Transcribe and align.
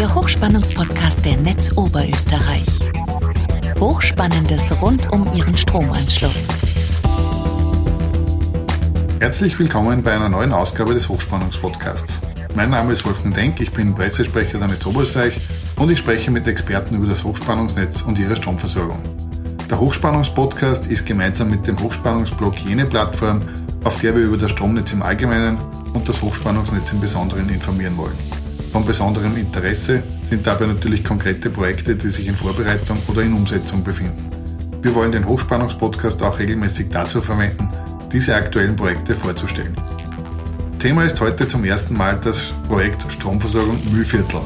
der 0.00 0.14
Hochspannungspodcast 0.14 1.26
der 1.26 1.36
Netz 1.36 1.76
Oberösterreich. 1.76 2.64
Hochspannendes 3.78 4.72
rund 4.80 5.12
um 5.12 5.30
Ihren 5.34 5.54
Stromanschluss. 5.54 6.48
Herzlich 9.20 9.58
willkommen 9.58 10.02
bei 10.02 10.12
einer 10.12 10.30
neuen 10.30 10.54
Ausgabe 10.54 10.94
des 10.94 11.06
Hochspannungspodcasts. 11.06 12.18
Mein 12.54 12.70
Name 12.70 12.94
ist 12.94 13.04
Wolfgang 13.04 13.34
Denk, 13.34 13.60
ich 13.60 13.72
bin 13.72 13.94
Pressesprecher 13.94 14.56
der 14.56 14.68
Netz 14.68 14.86
Oberösterreich 14.86 15.38
und 15.76 15.90
ich 15.90 15.98
spreche 15.98 16.30
mit 16.30 16.48
Experten 16.48 16.94
über 16.94 17.06
das 17.06 17.22
Hochspannungsnetz 17.22 18.00
und 18.00 18.18
ihre 18.18 18.36
Stromversorgung. 18.36 19.02
Der 19.68 19.78
Hochspannungspodcast 19.78 20.86
ist 20.86 21.04
gemeinsam 21.04 21.50
mit 21.50 21.66
dem 21.66 21.78
Hochspannungsblog 21.78 22.56
jene 22.60 22.86
Plattform, 22.86 23.42
auf 23.84 24.00
der 24.00 24.16
wir 24.16 24.22
über 24.22 24.38
das 24.38 24.52
Stromnetz 24.52 24.94
im 24.94 25.02
Allgemeinen 25.02 25.58
und 25.92 26.08
das 26.08 26.22
Hochspannungsnetz 26.22 26.90
im 26.90 27.02
Besonderen 27.02 27.50
informieren 27.50 27.98
wollen. 27.98 28.39
Von 28.72 28.84
besonderem 28.84 29.36
Interesse 29.36 30.02
sind 30.28 30.46
dabei 30.46 30.66
natürlich 30.66 31.02
konkrete 31.02 31.50
Projekte, 31.50 31.96
die 31.96 32.08
sich 32.08 32.28
in 32.28 32.34
Vorbereitung 32.34 32.98
oder 33.08 33.22
in 33.22 33.32
Umsetzung 33.32 33.82
befinden. 33.82 34.28
Wir 34.80 34.94
wollen 34.94 35.10
den 35.10 35.26
Hochspannungspodcast 35.26 36.22
auch 36.22 36.38
regelmäßig 36.38 36.88
dazu 36.90 37.20
verwenden, 37.20 37.68
diese 38.12 38.34
aktuellen 38.34 38.76
Projekte 38.76 39.14
vorzustellen. 39.14 39.74
Thema 40.78 41.04
ist 41.04 41.20
heute 41.20 41.48
zum 41.48 41.64
ersten 41.64 41.94
Mal 41.94 42.18
das 42.22 42.52
Projekt 42.68 43.04
Stromversorgung 43.10 43.76
Mühlviertel. 43.92 44.40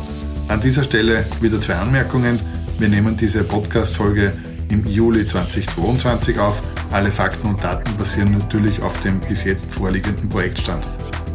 An 0.48 0.60
dieser 0.60 0.84
Stelle 0.84 1.24
wieder 1.41 1.60
zwei 1.60 1.74
Anmerkungen. 1.74 2.41
Wir 2.78 2.88
nehmen 2.88 3.16
diese 3.16 3.44
Podcast-Folge 3.44 4.32
im 4.70 4.86
Juli 4.86 5.27
2022 5.27 6.38
auf. 6.38 6.62
Alle 6.91 7.12
Fakten 7.12 7.46
und 7.46 7.62
Daten 7.62 7.96
basieren 7.96 8.32
natürlich 8.32 8.82
auf 8.82 9.00
dem 9.02 9.20
bis 9.20 9.44
jetzt 9.44 9.70
vorliegenden 9.70 10.28
Projektstand. 10.28 10.86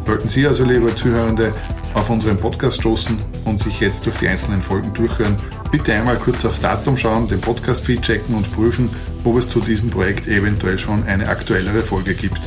Sollten 0.06 0.28
Sie 0.28 0.46
also, 0.46 0.64
liebe 0.64 0.94
Zuhörende, 0.94 1.52
auf 1.94 2.10
unseren 2.10 2.36
Podcast 2.36 2.80
stoßen 2.80 3.18
und 3.44 3.60
sich 3.60 3.80
jetzt 3.80 4.06
durch 4.06 4.16
die 4.18 4.28
einzelnen 4.28 4.62
Folgen 4.62 4.92
durchhören, 4.94 5.36
bitte 5.70 5.92
einmal 5.92 6.16
kurz 6.16 6.44
aufs 6.44 6.60
Datum 6.60 6.96
schauen, 6.96 7.28
den 7.28 7.40
Podcast-Feed 7.40 8.02
checken 8.02 8.34
und 8.34 8.50
prüfen, 8.52 8.90
ob 9.24 9.36
es 9.36 9.48
zu 9.48 9.60
diesem 9.60 9.90
Projekt 9.90 10.28
eventuell 10.28 10.78
schon 10.78 11.04
eine 11.04 11.28
aktuellere 11.28 11.80
Folge 11.80 12.14
gibt. 12.14 12.40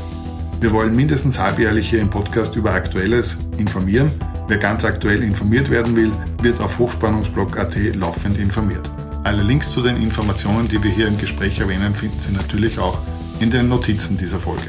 Wir 0.60 0.72
wollen 0.72 0.96
mindestens 0.96 1.40
halbjährlich 1.40 1.90
hier 1.90 2.00
im 2.00 2.10
Podcast 2.10 2.56
über 2.56 2.72
Aktuelles 2.72 3.38
informieren. 3.58 4.12
Wer 4.48 4.58
ganz 4.58 4.86
aktuell 4.86 5.22
informiert 5.24 5.70
werden 5.70 5.96
will, 5.96 6.12
wird 6.42 6.62
auf 6.62 6.80
hochspannungsblog.at 6.80 7.76
laufend 7.96 8.38
informiert. 8.38 8.90
Alle 9.24 9.44
Links 9.44 9.72
zu 9.72 9.82
den 9.82 10.02
Informationen, 10.02 10.68
die 10.68 10.82
wir 10.84 10.92
hier 10.92 11.08
im 11.08 11.18
Gespräch 11.18 11.60
erwähnen, 11.60 11.94
finden 11.94 12.20
Sie 12.20 12.32
natürlich 12.32 12.80
auch 12.80 13.00
in 13.40 13.52
den 13.52 13.68
Notizen 13.68 14.18
dieser 14.18 14.40
Folge. 14.40 14.68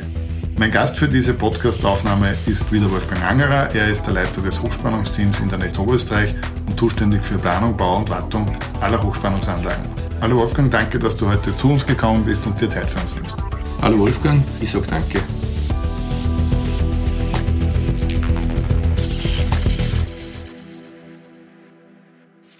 Mein 0.56 0.70
Gast 0.70 0.96
für 0.96 1.08
diese 1.08 1.34
Podcast-Aufnahme 1.34 2.30
ist 2.46 2.70
wieder 2.70 2.88
Wolfgang 2.88 3.24
Angerer. 3.24 3.74
Er 3.74 3.88
ist 3.88 4.04
der 4.04 4.14
Leiter 4.14 4.40
des 4.40 4.62
Hochspannungsteams 4.62 5.40
in 5.40 5.48
der 5.48 5.58
Netz 5.58 5.76
Oberösterreich 5.80 6.32
und 6.68 6.78
zuständig 6.78 7.24
für 7.24 7.38
Planung, 7.38 7.76
Bau 7.76 7.96
und 7.96 8.08
Wartung 8.08 8.56
aller 8.80 9.02
Hochspannungsanlagen. 9.02 9.84
Hallo 10.20 10.36
Wolfgang, 10.36 10.70
danke, 10.70 11.00
dass 11.00 11.16
du 11.16 11.26
heute 11.26 11.56
zu 11.56 11.72
uns 11.72 11.84
gekommen 11.84 12.24
bist 12.24 12.46
und 12.46 12.60
dir 12.60 12.70
Zeit 12.70 12.88
für 12.88 13.00
uns 13.00 13.16
nimmst. 13.16 13.36
Hallo 13.82 13.98
Wolfgang, 13.98 14.40
ich 14.60 14.70
sage 14.70 14.86
danke. 14.88 15.20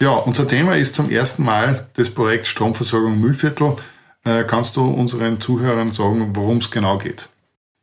Ja, 0.00 0.11
unser 0.11 0.48
Thema 0.48 0.77
ist 0.77 0.97
zum 0.97 1.11
ersten 1.11 1.45
Mal 1.45 1.87
das 1.95 2.11
Projekt 2.11 2.48
Stromversorgung 2.48 3.20
Mühlviertel. 3.20 3.77
Äh, 4.25 4.42
kannst 4.42 4.75
du 4.77 4.84
unseren 4.84 5.41
Zuhörern 5.41 5.92
sagen, 5.92 6.34
worum 6.34 6.59
es 6.59 6.72
genau 6.72 6.98
geht? 6.98 7.28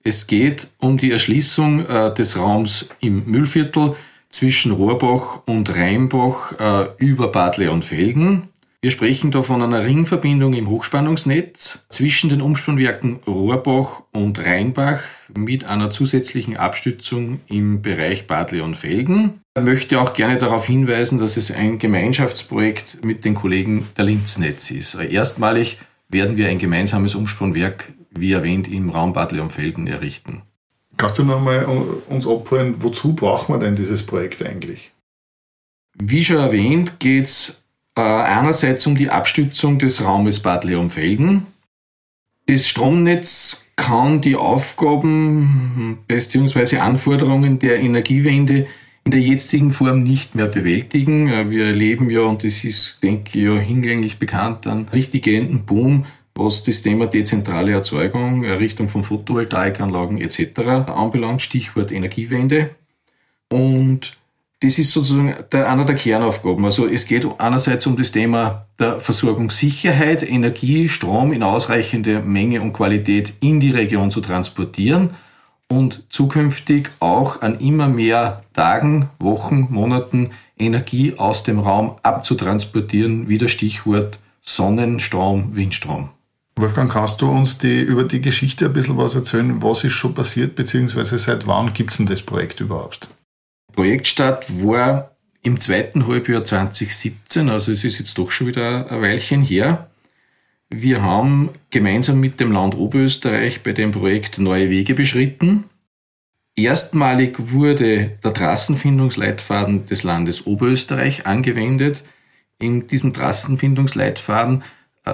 Es 0.03 0.25
geht 0.25 0.67
um 0.79 0.97
die 0.97 1.11
Erschließung 1.11 1.85
äh, 1.85 2.13
des 2.13 2.37
Raums 2.37 2.89
im 3.01 3.23
Müllviertel 3.25 3.95
zwischen 4.29 4.71
Rohrbach 4.71 5.43
und 5.45 5.69
Rheinbach 5.75 6.53
äh, 6.59 6.87
über 6.97 7.31
Bad 7.31 7.57
Leonfelden. 7.57 8.43
Wir 8.83 8.89
sprechen 8.89 9.29
da 9.29 9.43
von 9.43 9.61
einer 9.61 9.85
Ringverbindung 9.85 10.53
im 10.53 10.67
Hochspannungsnetz 10.67 11.85
zwischen 11.89 12.31
den 12.31 12.41
Umspannwerken 12.41 13.19
Rohrbach 13.27 14.01
und 14.11 14.39
Rheinbach 14.39 15.01
mit 15.37 15.65
einer 15.65 15.91
zusätzlichen 15.91 16.57
Abstützung 16.57 17.41
im 17.47 17.83
Bereich 17.83 18.25
Bad 18.25 18.51
Leonfelden. 18.51 19.41
Ich 19.55 19.63
möchte 19.63 20.01
auch 20.01 20.15
gerne 20.15 20.39
darauf 20.39 20.65
hinweisen, 20.65 21.19
dass 21.19 21.37
es 21.37 21.51
ein 21.51 21.77
Gemeinschaftsprojekt 21.77 23.05
mit 23.05 23.23
den 23.23 23.35
Kollegen 23.35 23.87
der 23.97 24.05
Linznetz 24.05 24.71
ist. 24.71 24.95
Erstmalig 24.95 25.77
werden 26.09 26.37
wir 26.37 26.47
ein 26.47 26.57
gemeinsames 26.57 27.13
Umspannwerk 27.13 27.93
wie 28.11 28.33
erwähnt, 28.33 28.67
im 28.67 28.89
Raum 28.89 29.13
Bad 29.13 29.31
Leonfelden 29.31 29.87
errichten. 29.87 30.43
Kannst 30.97 31.17
du 31.17 31.23
noch 31.23 31.41
mal 31.41 31.65
uns 32.09 32.27
abholen, 32.27 32.75
wozu 32.79 33.15
braucht 33.15 33.49
man 33.49 33.59
denn 33.59 33.75
dieses 33.75 34.05
Projekt 34.05 34.43
eigentlich? 34.45 34.91
Wie 35.97 36.23
schon 36.23 36.37
erwähnt, 36.37 36.99
geht 36.99 37.25
es 37.25 37.65
äh, 37.97 38.01
einerseits 38.01 38.85
um 38.87 38.95
die 38.95 39.09
Abstützung 39.09 39.79
des 39.79 40.03
Raumes 40.03 40.41
Bad 40.41 40.63
Leonfelden. 40.63 41.47
Das 42.47 42.67
Stromnetz 42.67 43.71
kann 43.75 44.21
die 44.21 44.35
Aufgaben 44.35 45.99
bzw. 46.07 46.77
Anforderungen 46.77 47.59
der 47.59 47.79
Energiewende 47.79 48.67
in 49.03 49.11
der 49.11 49.21
jetzigen 49.21 49.73
Form 49.73 50.03
nicht 50.03 50.35
mehr 50.35 50.45
bewältigen. 50.45 51.29
Äh, 51.29 51.49
wir 51.49 51.65
erleben 51.65 52.09
ja, 52.09 52.21
und 52.21 52.43
das 52.43 52.63
ist, 52.63 53.01
denke 53.03 53.37
ich, 53.37 53.45
ja 53.45 53.57
hinlänglich 53.57 54.19
bekannt, 54.19 54.67
einen 54.67 54.87
richtigen 54.89 55.65
Boom 55.65 56.05
was 56.35 56.63
das 56.63 56.81
Thema 56.81 57.07
dezentrale 57.07 57.73
Erzeugung, 57.73 58.43
Errichtung 58.43 58.87
von 58.87 59.03
Photovoltaikanlagen 59.03 60.19
etc. 60.19 60.59
anbelangt, 60.87 61.41
Stichwort 61.41 61.91
Energiewende. 61.91 62.71
Und 63.49 64.17
das 64.61 64.77
ist 64.77 64.91
sozusagen 64.91 65.33
der, 65.51 65.69
einer 65.69 65.85
der 65.85 65.95
Kernaufgaben. 65.95 66.63
Also 66.65 66.87
es 66.87 67.05
geht 67.05 67.27
einerseits 67.39 67.87
um 67.87 67.97
das 67.97 68.11
Thema 68.11 68.67
der 68.79 68.99
Versorgungssicherheit, 68.99 70.27
Energie, 70.27 70.87
Strom 70.87 71.33
in 71.33 71.43
ausreichender 71.43 72.21
Menge 72.21 72.61
und 72.61 72.73
Qualität 72.73 73.33
in 73.41 73.59
die 73.59 73.71
Region 73.71 74.11
zu 74.11 74.21
transportieren 74.21 75.11
und 75.67 76.03
zukünftig 76.09 76.91
auch 76.99 77.41
an 77.41 77.59
immer 77.59 77.87
mehr 77.87 78.43
Tagen, 78.53 79.09
Wochen, 79.19 79.67
Monaten 79.71 80.29
Energie 80.59 81.15
aus 81.17 81.43
dem 81.43 81.59
Raum 81.59 81.95
abzutransportieren, 82.03 83.29
wie 83.29 83.39
das 83.39 83.51
Stichwort 83.51 84.19
Sonnenstrom, 84.41 85.55
Windstrom. 85.55 86.09
Wolfgang, 86.55 86.91
kannst 86.91 87.21
du 87.21 87.29
uns 87.29 87.57
die, 87.57 87.81
über 87.81 88.03
die 88.03 88.21
Geschichte 88.21 88.65
ein 88.65 88.73
bisschen 88.73 88.97
was 88.97 89.15
erzählen? 89.15 89.61
Was 89.63 89.83
ist 89.83 89.93
schon 89.93 90.13
passiert, 90.13 90.55
beziehungsweise 90.55 91.17
seit 91.17 91.47
wann 91.47 91.73
gibt 91.73 91.91
es 91.91 91.97
denn 91.97 92.05
das 92.05 92.21
Projekt 92.21 92.59
überhaupt? 92.59 93.09
Projektstart 93.73 94.63
war 94.63 95.15
im 95.43 95.59
zweiten 95.59 96.07
Halbjahr 96.07 96.45
2017, 96.45 97.49
also 97.49 97.71
es 97.71 97.83
ist 97.83 97.99
jetzt 97.99 98.17
doch 98.17 98.29
schon 98.29 98.47
wieder 98.47 98.91
ein 98.91 99.01
Weilchen 99.01 99.41
her. 99.41 99.89
Wir 100.69 101.01
haben 101.01 101.49
gemeinsam 101.69 102.19
mit 102.19 102.39
dem 102.39 102.51
Land 102.51 102.75
Oberösterreich 102.75 103.63
bei 103.63 103.73
dem 103.73 103.91
Projekt 103.91 104.37
neue 104.37 104.69
Wege 104.69 104.93
beschritten. 104.93 105.65
Erstmalig 106.55 107.35
wurde 107.51 108.17
der 108.23 108.33
Trassenfindungsleitfaden 108.33 109.85
des 109.85 110.03
Landes 110.03 110.45
Oberösterreich 110.45 111.25
angewendet. 111.25 112.03
In 112.59 112.87
diesem 112.87 113.13
Trassenfindungsleitfaden 113.13 114.63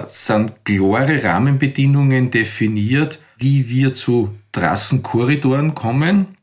sind 0.06 0.64
klare 0.64 1.22
Rahmenbedingungen 1.22 2.30
definiert, 2.30 3.20
wie 3.38 3.68
wir 3.68 3.94
zu 3.94 4.34
Trassenkorridoren 4.52 5.74
kommen. 5.74 6.36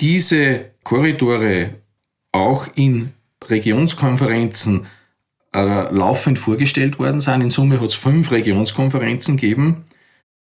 Diese 0.00 0.72
Korridore 0.82 1.76
auch 2.32 2.68
in 2.74 3.12
Regionskonferenzen 3.44 4.86
äh, 5.54 5.94
laufend 5.94 6.38
vorgestellt 6.38 6.98
worden 6.98 7.20
sind. 7.20 7.40
In 7.40 7.50
Summe 7.50 7.80
hat 7.80 7.88
es 7.88 7.94
fünf 7.94 8.30
Regionskonferenzen 8.30 9.36
gegeben. 9.36 9.84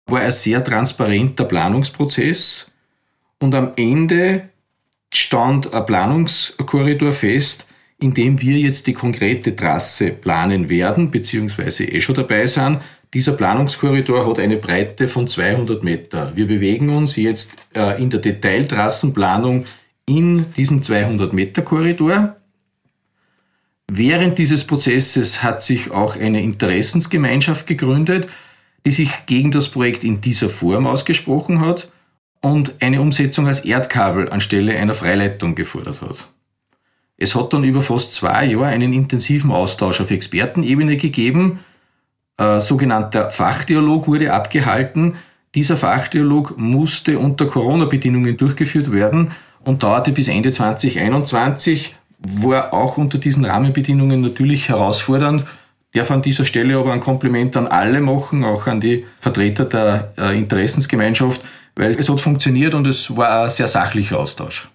War 0.06 0.20
ein 0.20 0.30
sehr 0.30 0.62
transparenter 0.62 1.44
Planungsprozess. 1.44 2.72
Und 3.38 3.54
am 3.54 3.72
Ende 3.76 4.50
stand 5.12 5.72
ein 5.72 5.86
Planungskorridor 5.86 7.12
fest, 7.12 7.66
indem 8.00 8.40
wir 8.40 8.58
jetzt 8.58 8.86
die 8.86 8.94
konkrete 8.94 9.54
Trasse 9.54 10.10
planen 10.10 10.68
werden, 10.68 11.10
beziehungsweise 11.10 11.84
eh 11.84 12.00
schon 12.00 12.14
dabei 12.14 12.46
sind. 12.46 12.80
Dieser 13.12 13.32
Planungskorridor 13.32 14.26
hat 14.26 14.38
eine 14.38 14.56
Breite 14.56 15.08
von 15.08 15.26
200 15.26 15.82
Meter. 15.82 16.32
Wir 16.34 16.46
bewegen 16.46 16.90
uns 16.90 17.16
jetzt 17.16 17.56
äh, 17.74 18.00
in 18.00 18.10
der 18.10 18.20
Detailtrassenplanung 18.20 19.64
in 20.06 20.46
diesem 20.54 20.82
200 20.82 21.32
Meter 21.32 21.62
Korridor. 21.62 22.36
Während 23.92 24.38
dieses 24.38 24.64
Prozesses 24.64 25.42
hat 25.42 25.62
sich 25.62 25.90
auch 25.90 26.16
eine 26.16 26.40
Interessensgemeinschaft 26.40 27.66
gegründet, 27.66 28.28
die 28.86 28.92
sich 28.92 29.26
gegen 29.26 29.50
das 29.50 29.68
Projekt 29.68 30.04
in 30.04 30.20
dieser 30.20 30.48
Form 30.48 30.86
ausgesprochen 30.86 31.60
hat 31.60 31.90
und 32.40 32.74
eine 32.80 33.00
Umsetzung 33.00 33.46
als 33.46 33.64
Erdkabel 33.64 34.30
anstelle 34.30 34.78
einer 34.78 34.94
Freileitung 34.94 35.54
gefordert 35.54 36.00
hat. 36.00 36.28
Es 37.20 37.34
hat 37.34 37.52
dann 37.52 37.64
über 37.64 37.82
fast 37.82 38.14
zwei 38.14 38.46
Jahre 38.46 38.66
einen 38.66 38.94
intensiven 38.94 39.52
Austausch 39.52 40.00
auf 40.00 40.10
Expertenebene 40.10 40.96
gegeben. 40.96 41.60
Ein 42.38 42.62
sogenannter 42.62 43.30
Fachdialog 43.30 44.08
wurde 44.08 44.32
abgehalten. 44.32 45.16
Dieser 45.54 45.76
Fachdialog 45.76 46.56
musste 46.56 47.18
unter 47.18 47.44
Corona-Bedingungen 47.44 48.38
durchgeführt 48.38 48.90
werden 48.90 49.32
und 49.64 49.82
dauerte 49.82 50.12
bis 50.12 50.28
Ende 50.28 50.50
2021. 50.50 51.94
war 52.20 52.72
auch 52.72 52.96
unter 52.96 53.18
diesen 53.18 53.44
Rahmenbedingungen 53.44 54.22
natürlich 54.22 54.70
herausfordernd. 54.70 55.44
Darf 55.92 56.10
an 56.10 56.22
dieser 56.22 56.46
Stelle 56.46 56.78
aber 56.78 56.94
ein 56.94 57.00
Kompliment 57.00 57.54
an 57.54 57.66
alle 57.66 58.00
machen, 58.00 58.44
auch 58.44 58.66
an 58.66 58.80
die 58.80 59.04
Vertreter 59.18 59.66
der 59.66 60.12
äh, 60.18 60.38
Interessensgemeinschaft, 60.38 61.42
weil 61.76 61.98
es 61.98 62.08
hat 62.08 62.20
funktioniert 62.20 62.74
und 62.74 62.86
es 62.86 63.14
war 63.14 63.44
ein 63.44 63.50
sehr 63.50 63.68
sachlicher 63.68 64.18
Austausch. 64.18 64.70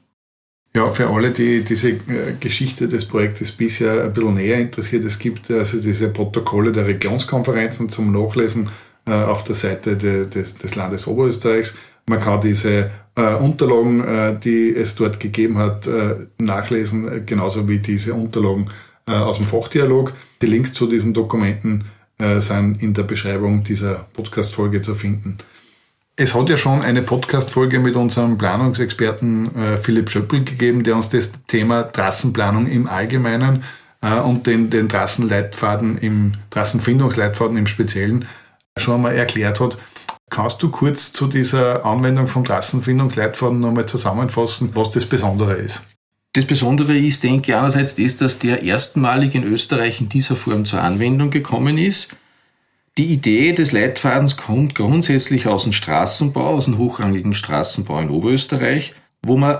Ja, 0.75 0.89
für 0.89 1.09
alle, 1.09 1.31
die 1.31 1.61
diese 1.61 1.91
äh, 1.91 2.33
Geschichte 2.37 2.89
des 2.89 3.05
Projektes 3.05 3.53
bisher 3.53 4.03
ein 4.03 4.11
bisschen 4.11 4.33
näher 4.33 4.59
interessiert, 4.59 5.05
es 5.05 5.17
gibt 5.17 5.49
also 5.49 5.81
diese 5.81 6.09
Protokolle 6.09 6.73
der 6.73 6.85
Regionskonferenzen 6.85 7.87
zum 7.87 8.11
Nachlesen 8.11 8.69
äh, 9.07 9.13
auf 9.13 9.45
der 9.45 9.55
Seite 9.55 9.95
des, 9.95 10.57
des 10.57 10.75
Landes 10.75 11.07
Oberösterreichs. 11.07 11.77
Man 12.07 12.19
kann 12.19 12.41
diese 12.41 12.91
äh, 13.15 13.35
Unterlagen, 13.35 14.03
äh, 14.03 14.37
die 14.37 14.75
es 14.75 14.95
dort 14.95 15.21
gegeben 15.21 15.57
hat, 15.59 15.87
äh, 15.87 16.27
nachlesen, 16.39 17.25
genauso 17.25 17.69
wie 17.69 17.79
diese 17.79 18.13
Unterlagen 18.13 18.69
äh, 19.07 19.13
aus 19.13 19.37
dem 19.37 19.45
Fachdialog. 19.45 20.11
Die 20.41 20.47
Links 20.47 20.73
zu 20.73 20.87
diesen 20.87 21.13
Dokumenten 21.13 21.85
sind 22.37 22.81
in 22.81 22.93
der 22.93 23.03
Beschreibung 23.03 23.65
dieser 23.65 24.07
Podcast-Folge 24.13 24.81
zu 24.81 24.95
finden. 24.95 25.37
Es 26.17 26.33
hat 26.33 26.47
ja 26.47 26.55
schon 26.55 26.81
eine 26.81 27.01
Podcast-Folge 27.01 27.79
mit 27.79 27.97
unserem 27.97 28.37
Planungsexperten 28.37 29.53
äh, 29.53 29.77
Philipp 29.77 30.09
Schöppel 30.09 30.45
gegeben, 30.45 30.85
der 30.85 30.95
uns 30.95 31.09
das 31.09 31.33
Thema 31.47 31.83
Trassenplanung 31.83 32.67
im 32.67 32.87
Allgemeinen 32.87 33.65
äh, 34.01 34.21
und 34.21 34.47
den, 34.47 34.69
den 34.69 34.87
Trassenleitfaden 34.87 35.97
im 35.97 36.31
Trassenfindungsleitfaden 36.51 37.57
im 37.57 37.67
Speziellen 37.67 38.29
schon 38.77 38.95
einmal 38.95 39.13
erklärt 39.13 39.59
hat. 39.59 39.77
Kannst 40.29 40.63
du 40.63 40.69
kurz 40.69 41.11
zu 41.11 41.27
dieser 41.27 41.85
Anwendung 41.85 42.27
vom 42.27 42.45
Trassenfindungsleitfaden 42.45 43.59
nochmal 43.59 43.85
zusammenfassen, 43.85 44.71
was 44.73 44.91
das 44.91 45.05
Besondere 45.05 45.55
ist? 45.55 45.83
Das 46.31 46.45
Besondere 46.45 46.97
ist, 46.97 47.23
denke 47.23 47.51
ich, 47.51 47.57
einerseits 47.57 47.95
das, 47.95 48.15
dass 48.15 48.39
der 48.39 48.63
erstmalig 48.63 49.35
in 49.35 49.43
Österreich 49.43 49.99
in 49.99 50.07
dieser 50.07 50.37
Form 50.37 50.63
zur 50.63 50.81
Anwendung 50.81 51.29
gekommen 51.29 51.77
ist. 51.77 52.15
Die 52.97 53.07
Idee 53.07 53.51
des 53.51 53.73
Leitfadens 53.73 54.37
kommt 54.37 54.73
grundsätzlich 54.73 55.47
aus 55.47 55.63
dem 55.63 55.73
Straßenbau, 55.73 56.45
aus 56.45 56.63
dem 56.63 56.77
hochrangigen 56.77 57.33
Straßenbau 57.33 57.99
in 57.99 58.09
Oberösterreich, 58.09 58.95
wo 59.21 59.35
man 59.35 59.57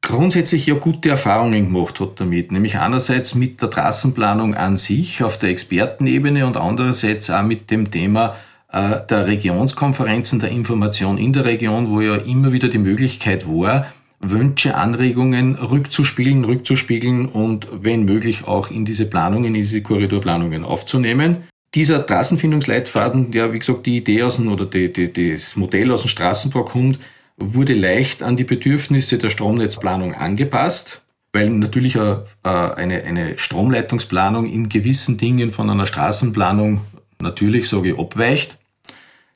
grundsätzlich 0.00 0.66
ja 0.66 0.74
gute 0.74 1.10
Erfahrungen 1.10 1.66
gemacht 1.66 2.00
hat 2.00 2.18
damit, 2.18 2.52
nämlich 2.52 2.78
einerseits 2.78 3.34
mit 3.34 3.60
der 3.60 3.68
Trassenplanung 3.68 4.54
an 4.54 4.78
sich 4.78 5.22
auf 5.22 5.36
der 5.38 5.50
Expertenebene 5.50 6.46
und 6.46 6.56
andererseits 6.56 7.28
auch 7.28 7.42
mit 7.42 7.70
dem 7.70 7.90
Thema 7.90 8.36
äh, 8.72 9.00
der 9.06 9.26
Regionskonferenzen, 9.26 10.40
der 10.40 10.50
Information 10.50 11.18
in 11.18 11.34
der 11.34 11.44
Region, 11.44 11.90
wo 11.90 12.00
ja 12.00 12.16
immer 12.16 12.52
wieder 12.52 12.68
die 12.68 12.78
Möglichkeit 12.78 13.46
war, 13.46 13.86
Wünsche, 14.20 14.76
Anregungen 14.76 15.56
rückzuspielen, 15.56 16.44
rückzuspiegeln 16.46 17.26
und 17.26 17.68
wenn 17.70 18.06
möglich 18.06 18.46
auch 18.48 18.70
in 18.70 18.86
diese 18.86 19.04
Planungen, 19.04 19.54
in 19.54 19.60
diese 19.60 19.82
Korridorplanungen 19.82 20.64
aufzunehmen. 20.64 21.44
Dieser 21.74 22.06
Trassenfindungsleitfaden, 22.06 23.30
der 23.32 23.52
wie 23.52 23.58
gesagt 23.58 23.86
die 23.86 23.98
Idee 23.98 24.22
aus 24.22 24.36
dem, 24.36 24.48
oder 24.50 24.64
die, 24.66 24.92
die, 24.92 25.12
das 25.32 25.56
Modell 25.56 25.92
aus 25.92 26.02
dem 26.02 26.08
Straßenbau 26.08 26.64
kommt, 26.64 26.98
wurde 27.36 27.74
leicht 27.74 28.22
an 28.22 28.36
die 28.36 28.44
Bedürfnisse 28.44 29.18
der 29.18 29.30
Stromnetzplanung 29.30 30.14
angepasst, 30.14 31.02
weil 31.32 31.50
natürlich 31.50 31.98
eine, 31.98 33.02
eine 33.02 33.38
Stromleitungsplanung 33.38 34.50
in 34.50 34.70
gewissen 34.70 35.18
Dingen 35.18 35.52
von 35.52 35.68
einer 35.68 35.86
Straßenplanung 35.86 36.80
natürlich, 37.20 37.68
sage 37.68 37.90
ich, 37.90 37.98
abweicht. 37.98 38.58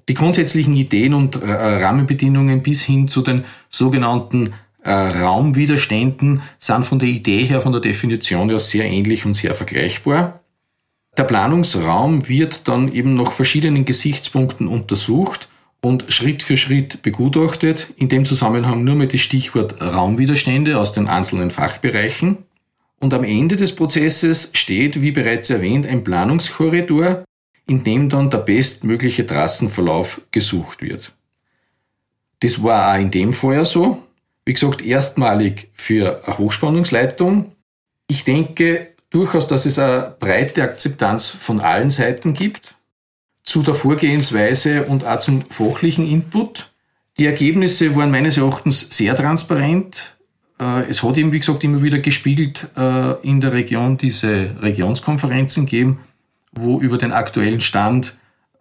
Die 0.08 0.14
grundsätzlichen 0.14 0.74
Ideen 0.74 1.14
und 1.14 1.40
äh, 1.42 1.52
Rahmenbedingungen 1.52 2.62
bis 2.62 2.82
hin 2.82 3.06
zu 3.06 3.20
den 3.22 3.44
sogenannten 3.68 4.54
äh, 4.82 4.90
Raumwiderständen 4.90 6.42
sind 6.58 6.86
von 6.86 6.98
der 6.98 7.08
Idee 7.08 7.44
her, 7.44 7.60
von 7.60 7.72
der 7.72 7.82
Definition 7.82 8.48
her 8.48 8.58
sehr 8.58 8.86
ähnlich 8.86 9.26
und 9.26 9.34
sehr 9.34 9.54
vergleichbar. 9.54 10.39
Der 11.16 11.24
Planungsraum 11.24 12.28
wird 12.28 12.68
dann 12.68 12.92
eben 12.92 13.14
nach 13.14 13.32
verschiedenen 13.32 13.84
Gesichtspunkten 13.84 14.68
untersucht 14.68 15.48
und 15.80 16.12
Schritt 16.12 16.42
für 16.42 16.56
Schritt 16.56 17.02
begutachtet. 17.02 17.92
In 17.96 18.08
dem 18.08 18.24
Zusammenhang 18.24 18.84
nur 18.84 18.94
mit 18.94 19.12
das 19.12 19.20
Stichwort 19.20 19.80
Raumwiderstände 19.80 20.78
aus 20.78 20.92
den 20.92 21.08
einzelnen 21.08 21.50
Fachbereichen. 21.50 22.38
Und 23.00 23.14
am 23.14 23.24
Ende 23.24 23.56
des 23.56 23.74
Prozesses 23.74 24.50
steht, 24.52 25.00
wie 25.00 25.10
bereits 25.10 25.48
erwähnt, 25.50 25.86
ein 25.86 26.04
Planungskorridor, 26.04 27.24
in 27.66 27.82
dem 27.82 28.08
dann 28.08 28.30
der 28.30 28.38
bestmögliche 28.38 29.26
Trassenverlauf 29.26 30.20
gesucht 30.30 30.82
wird. 30.82 31.12
Das 32.40 32.62
war 32.62 32.94
auch 32.94 33.00
in 33.00 33.10
dem 33.10 33.32
Fall 33.32 33.64
so. 33.64 34.02
Wie 34.44 34.52
gesagt, 34.52 34.82
erstmalig 34.82 35.70
für 35.74 36.22
eine 36.26 36.38
Hochspannungsleitung. 36.38 37.52
Ich 38.06 38.24
denke, 38.24 38.88
durchaus, 39.10 39.46
dass 39.46 39.66
es 39.66 39.78
eine 39.78 40.14
breite 40.18 40.62
Akzeptanz 40.62 41.28
von 41.28 41.60
allen 41.60 41.90
Seiten 41.90 42.32
gibt 42.34 42.76
zu 43.42 43.62
der 43.62 43.74
Vorgehensweise 43.74 44.84
und 44.84 45.04
auch 45.04 45.18
zum 45.18 45.42
fachlichen 45.50 46.08
Input. 46.08 46.70
Die 47.18 47.26
Ergebnisse 47.26 47.94
waren 47.96 48.10
meines 48.10 48.38
Erachtens 48.38 48.86
sehr 48.90 49.16
transparent. 49.16 50.16
Äh, 50.60 50.88
es 50.88 51.02
hat 51.02 51.18
eben, 51.18 51.32
wie 51.32 51.40
gesagt, 51.40 51.64
immer 51.64 51.82
wieder 51.82 51.98
gespiegelt 51.98 52.68
äh, 52.76 53.14
in 53.26 53.40
der 53.40 53.52
Region 53.52 53.96
diese 53.96 54.50
Regionskonferenzen 54.62 55.66
gegeben, 55.66 56.00
wo 56.52 56.80
über 56.80 56.96
den 56.96 57.12
aktuellen 57.12 57.60
Stand 57.60 58.14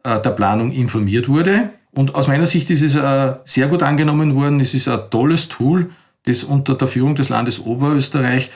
äh, 0.04 0.20
der 0.20 0.32
Planung 0.32 0.72
informiert 0.72 1.30
wurde. 1.30 1.70
Und 1.92 2.16
aus 2.16 2.28
meiner 2.28 2.48
Sicht 2.48 2.70
ist 2.70 2.84
es 2.84 2.98
sehr 3.46 3.68
gut 3.68 3.82
angenommen 3.82 4.36
worden. 4.36 4.60
Es 4.60 4.76
ist 4.76 4.88
ein 4.88 5.10
tolles 5.10 5.50
Tool, 5.50 5.90
das 6.26 6.44
unter 6.44 6.76
der 6.76 6.88
Führung 6.88 7.16
des 7.16 7.30
Landes 7.30 7.60
Oberösterreich 7.60 8.52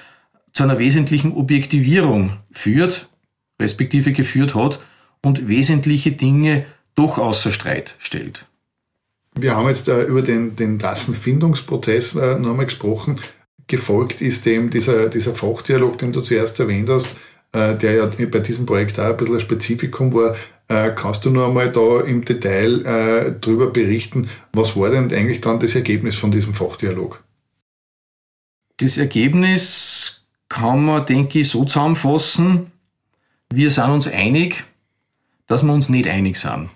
zu 0.54 0.64
einer 0.64 0.80
wesentlichen 0.80 1.34
Objektivierung 1.34 2.32
führt, 2.52 3.10
respektive 3.62 4.14
geführt 4.14 4.56
hat 4.56 4.80
und 5.22 5.48
wesentliche 5.48 6.12
Dinge 6.12 6.66
doch 6.96 7.18
außer 7.18 7.52
Streit 7.52 7.96
stellt. 7.98 8.46
Wir 9.36 9.56
haben 9.56 9.68
jetzt 9.68 9.88
äh, 9.88 10.04
über 10.04 10.22
den, 10.22 10.56
den 10.56 10.80
Rassenfindungsprozess 10.80 12.16
äh, 12.16 12.38
nochmal 12.38 12.66
gesprochen. 12.66 13.20
Gefolgt 13.66 14.22
ist 14.22 14.46
dem 14.46 14.70
dieser, 14.70 15.10
dieser 15.10 15.34
Fachdialog, 15.34 15.98
den 15.98 16.14
du 16.14 16.22
zuerst 16.22 16.60
erwähnt 16.60 16.90
hast, 16.90 17.08
äh, 17.52 17.76
der 17.76 17.94
ja 17.94 18.06
bei 18.06 18.40
diesem 18.40 18.68
Projekt 18.68 19.00
auch 19.00 19.06
ein 19.06 19.18
bisschen 19.18 19.36
ein 19.36 19.42
Spezifikum 19.42 20.14
war. 20.14 20.36
Äh, 20.68 20.92
kannst 20.96 21.26
du 21.26 21.32
noch 21.32 21.48
einmal 21.48 21.72
da 21.72 22.02
im 22.02 22.24
Detail 22.24 22.86
äh, 22.86 23.32
drüber 23.40 23.72
berichten, 23.72 24.30
was 24.52 24.76
war 24.76 24.92
denn 24.92 25.12
eigentlich 25.12 25.42
dann 25.42 25.60
das 25.60 25.76
Ergebnis 25.76 26.16
von 26.16 26.30
diesem 26.30 26.54
Fachdialog? 26.54 27.24
Das 28.78 28.98
Ergebnis 28.98 30.03
kann 30.54 30.86
man, 30.86 31.04
denke 31.08 31.40
ich, 31.40 31.50
so 31.50 31.66
zusammenfassen, 31.66 32.72
wir 33.52 33.72
sind 33.72 33.90
uns 33.90 34.08
einig, 34.08 34.64
dass 35.48 35.64
wir 35.64 35.74
uns 35.74 35.90
nicht 35.90 36.08
einig 36.08 36.38
sind. 36.38 36.70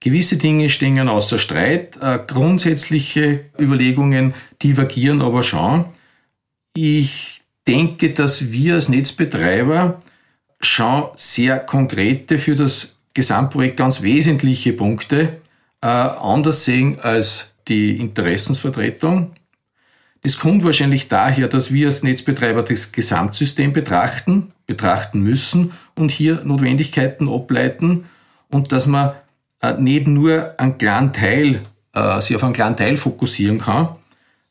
Gewisse 0.00 0.36
Dinge 0.36 0.68
stehen 0.68 1.08
außer 1.08 1.38
Streit, 1.38 1.96
äh, 2.02 2.18
grundsätzliche 2.26 3.46
Überlegungen 3.58 4.34
divergieren 4.62 5.22
aber 5.22 5.42
schon. 5.42 5.86
Ich 6.76 7.40
denke, 7.66 8.12
dass 8.12 8.52
wir 8.52 8.74
als 8.74 8.90
Netzbetreiber 8.90 10.00
schon 10.60 11.04
sehr 11.16 11.60
konkrete 11.60 12.36
für 12.36 12.54
das 12.54 12.96
Gesamtprojekt 13.14 13.78
ganz 13.78 14.02
wesentliche 14.02 14.74
Punkte 14.74 15.38
äh, 15.80 15.86
anders 15.86 16.66
sehen 16.66 17.00
als 17.00 17.54
die 17.68 17.96
Interessensvertretung. 17.96 19.30
Das 20.24 20.38
kommt 20.38 20.64
wahrscheinlich 20.64 21.08
daher, 21.08 21.48
dass 21.48 21.70
wir 21.70 21.86
als 21.86 22.02
Netzbetreiber 22.02 22.62
das 22.62 22.92
Gesamtsystem 22.92 23.74
betrachten, 23.74 24.52
betrachten 24.66 25.20
müssen 25.20 25.72
und 25.96 26.10
hier 26.10 26.40
Notwendigkeiten 26.44 27.28
ableiten 27.28 28.06
und 28.48 28.72
dass 28.72 28.86
man 28.86 29.12
äh, 29.60 29.74
nicht 29.74 30.06
nur 30.06 30.54
einen 30.58 30.78
kleinen 30.78 31.12
Teil, 31.12 31.60
äh, 31.92 32.22
sich 32.22 32.34
auf 32.36 32.42
einen 32.42 32.54
kleinen 32.54 32.78
Teil 32.78 32.96
fokussieren 32.96 33.58
kann, 33.58 33.90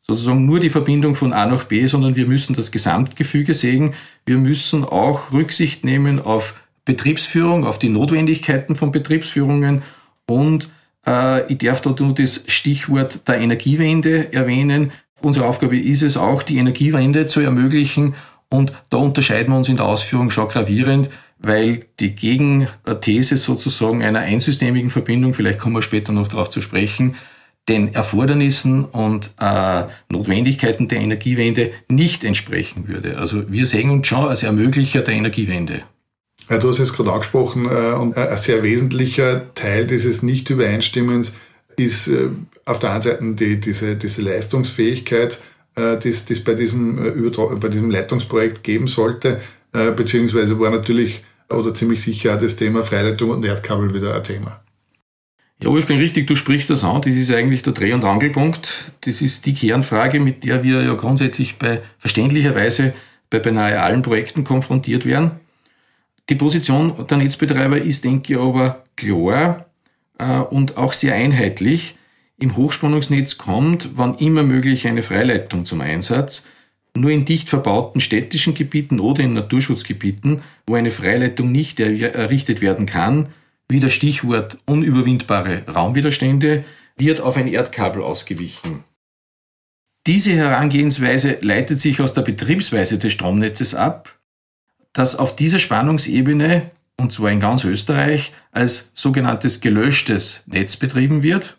sozusagen 0.00 0.46
nur 0.46 0.60
die 0.60 0.70
Verbindung 0.70 1.16
von 1.16 1.32
A 1.32 1.44
nach 1.44 1.64
B, 1.64 1.88
sondern 1.88 2.14
wir 2.14 2.28
müssen 2.28 2.54
das 2.54 2.70
Gesamtgefüge 2.70 3.52
sehen. 3.52 3.94
Wir 4.26 4.38
müssen 4.38 4.84
auch 4.84 5.32
Rücksicht 5.32 5.84
nehmen 5.84 6.20
auf 6.20 6.62
Betriebsführung, 6.84 7.66
auf 7.66 7.80
die 7.80 7.88
Notwendigkeiten 7.88 8.76
von 8.76 8.92
Betriebsführungen 8.92 9.82
und 10.26 10.68
äh, 11.04 11.50
ich 11.52 11.58
darf 11.58 11.82
dort 11.82 11.98
nur 11.98 12.14
das 12.14 12.44
Stichwort 12.46 13.26
der 13.26 13.40
Energiewende 13.40 14.32
erwähnen. 14.32 14.92
Unsere 15.24 15.46
Aufgabe 15.46 15.78
ist 15.78 16.02
es 16.02 16.16
auch, 16.16 16.42
die 16.42 16.58
Energiewende 16.58 17.26
zu 17.26 17.40
ermöglichen. 17.40 18.14
Und 18.50 18.72
da 18.90 18.98
unterscheiden 18.98 19.52
wir 19.52 19.56
uns 19.56 19.70
in 19.70 19.76
der 19.76 19.86
Ausführung 19.86 20.30
schon 20.30 20.48
gravierend, 20.48 21.08
weil 21.38 21.86
die 21.98 22.14
Gegenthese 22.14 23.38
sozusagen 23.38 24.02
einer 24.02 24.20
einsystemigen 24.20 24.90
Verbindung, 24.90 25.32
vielleicht 25.32 25.58
kommen 25.58 25.74
wir 25.74 25.82
später 25.82 26.12
noch 26.12 26.28
darauf 26.28 26.50
zu 26.50 26.60
sprechen, 26.60 27.16
den 27.68 27.94
Erfordernissen 27.94 28.84
und 28.84 29.30
äh, 29.40 29.84
Notwendigkeiten 30.10 30.88
der 30.88 31.00
Energiewende 31.00 31.72
nicht 31.88 32.22
entsprechen 32.22 32.88
würde. 32.88 33.16
Also 33.16 33.50
wir 33.50 33.64
sehen 33.66 33.88
uns 33.88 34.06
schon 34.06 34.28
als 34.28 34.42
Ermöglicher 34.42 35.00
der 35.00 35.14
Energiewende. 35.14 35.80
Du 36.50 36.68
hast 36.68 36.78
es 36.78 36.92
gerade 36.92 37.12
angesprochen, 37.12 37.64
äh, 37.64 37.94
und 37.94 38.18
ein 38.18 38.36
sehr 38.36 38.62
wesentlicher 38.62 39.54
Teil 39.54 39.86
dieses 39.86 40.22
Nicht-Übereinstimmens 40.22 41.32
ist 41.76 42.08
äh, 42.08 42.28
auf 42.64 42.78
der 42.78 42.92
einen 42.92 43.02
Seite 43.02 43.34
die, 43.34 43.60
diese, 43.60 43.96
diese 43.96 44.22
Leistungsfähigkeit 44.22 45.40
äh, 45.76 45.98
das, 45.98 46.24
das 46.24 46.40
bei, 46.40 46.54
diesem, 46.54 46.98
äh, 46.98 47.56
bei 47.56 47.68
diesem 47.68 47.90
Leitungsprojekt 47.90 48.62
geben 48.62 48.86
sollte, 48.86 49.40
äh, 49.72 49.90
beziehungsweise 49.90 50.58
war 50.58 50.70
natürlich 50.70 51.22
oder 51.50 51.74
ziemlich 51.74 52.02
sicher 52.02 52.36
das 52.36 52.56
Thema 52.56 52.82
Freileitung 52.84 53.30
und 53.30 53.44
Erdkabel 53.44 53.92
wieder 53.94 54.14
ein 54.14 54.24
Thema. 54.24 54.60
Ja, 55.62 55.70
Wolfgang, 55.70 56.00
richtig, 56.00 56.26
du 56.26 56.34
sprichst 56.34 56.70
das 56.70 56.84
an. 56.84 57.00
Das 57.02 57.14
ist 57.14 57.32
eigentlich 57.32 57.62
der 57.62 57.72
Dreh- 57.72 57.92
und 57.92 58.04
Angelpunkt. 58.04 58.92
Das 59.02 59.22
ist 59.22 59.46
die 59.46 59.54
Kernfrage, 59.54 60.20
mit 60.20 60.44
der 60.44 60.62
wir 60.62 60.82
ja 60.82 60.94
grundsätzlich 60.94 61.58
bei 61.58 61.82
verständlicherweise 61.98 62.92
bei 63.30 63.38
beinahe 63.38 63.80
allen 63.80 64.02
Projekten 64.02 64.44
konfrontiert 64.44 65.06
werden. 65.06 65.32
Die 66.28 66.34
Position 66.34 67.06
der 67.08 67.18
Netzbetreiber 67.18 67.78
ist, 67.78 68.04
denke 68.04 68.34
ich, 68.34 68.38
aber 68.38 68.82
klar 68.96 69.66
äh, 70.18 70.38
und 70.38 70.76
auch 70.76 70.92
sehr 70.92 71.14
einheitlich. 71.14 71.96
Im 72.40 72.56
Hochspannungsnetz 72.56 73.38
kommt, 73.38 73.90
wann 73.96 74.16
immer 74.16 74.42
möglich, 74.42 74.86
eine 74.86 75.02
Freileitung 75.02 75.64
zum 75.64 75.80
Einsatz. 75.80 76.46
Nur 76.96 77.10
in 77.10 77.24
dicht 77.24 77.48
verbauten 77.48 78.00
städtischen 78.00 78.54
Gebieten 78.54 79.00
oder 79.00 79.22
in 79.22 79.34
Naturschutzgebieten, 79.34 80.42
wo 80.66 80.74
eine 80.74 80.90
Freileitung 80.90 81.50
nicht 81.50 81.80
errichtet 81.80 82.60
werden 82.60 82.86
kann, 82.86 83.30
wie 83.68 83.80
das 83.80 83.92
Stichwort 83.92 84.58
unüberwindbare 84.66 85.64
Raumwiderstände, 85.66 86.64
wird 86.96 87.20
auf 87.20 87.36
ein 87.36 87.48
Erdkabel 87.48 88.02
ausgewichen. 88.02 88.84
Diese 90.06 90.32
Herangehensweise 90.32 91.38
leitet 91.40 91.80
sich 91.80 92.00
aus 92.00 92.12
der 92.12 92.22
Betriebsweise 92.22 92.98
des 92.98 93.12
Stromnetzes 93.12 93.74
ab, 93.74 94.18
das 94.92 95.16
auf 95.16 95.34
dieser 95.34 95.58
Spannungsebene, 95.58 96.70
und 97.00 97.12
zwar 97.12 97.30
in 97.30 97.40
ganz 97.40 97.64
Österreich, 97.64 98.32
als 98.52 98.92
sogenanntes 98.94 99.60
gelöschtes 99.60 100.44
Netz 100.46 100.76
betrieben 100.76 101.22
wird. 101.22 101.58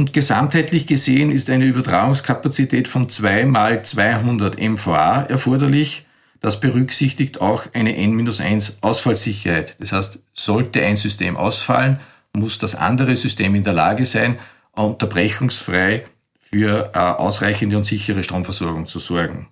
Und 0.00 0.14
gesamtheitlich 0.14 0.86
gesehen 0.86 1.30
ist 1.30 1.50
eine 1.50 1.66
Übertragungskapazität 1.66 2.88
von 2.88 3.10
2 3.10 3.44
mal 3.44 3.84
200 3.84 4.58
MVA 4.58 5.24
erforderlich, 5.24 6.06
das 6.40 6.58
berücksichtigt 6.58 7.42
auch 7.42 7.66
eine 7.74 7.94
N-1 7.94 8.78
Ausfallsicherheit. 8.80 9.76
Das 9.78 9.92
heißt, 9.92 10.20
sollte 10.32 10.80
ein 10.80 10.96
System 10.96 11.36
ausfallen, 11.36 12.00
muss 12.32 12.56
das 12.56 12.76
andere 12.76 13.14
System 13.14 13.54
in 13.54 13.62
der 13.62 13.74
Lage 13.74 14.06
sein, 14.06 14.38
unterbrechungsfrei 14.72 16.06
für 16.38 16.94
ausreichende 16.94 17.76
und 17.76 17.84
sichere 17.84 18.24
Stromversorgung 18.24 18.86
zu 18.86 19.00
sorgen. 19.00 19.48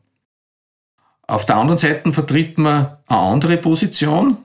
Auf 1.26 1.44
der 1.44 1.56
anderen 1.56 1.76
Seite 1.76 2.10
vertritt 2.10 2.56
man 2.56 2.96
eine 3.06 3.18
andere 3.18 3.58
Position. 3.58 4.38